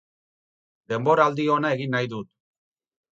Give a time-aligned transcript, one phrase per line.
[0.93, 2.31] Denboraldi ona egin nahi dut.